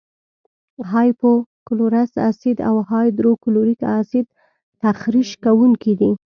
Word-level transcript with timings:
هایپو 0.91 1.31
کلورس 1.67 2.11
اسید 2.29 2.57
او 2.69 2.75
هایدروکلوریک 2.91 3.81
اسید 3.97 4.27
تخریش 4.81 5.29
کوونکي 5.43 5.93
دي. 5.99 6.11